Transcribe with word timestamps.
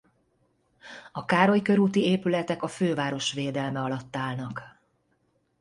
A 1.11 1.25
Károly 1.25 1.61
körúti 1.61 2.03
épületek 2.03 2.63
a 2.63 2.67
főváros 2.67 3.33
védelme 3.33 3.81
alatt 3.81 4.15
állnak. 4.15 4.61